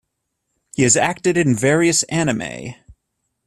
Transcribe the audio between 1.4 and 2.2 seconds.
various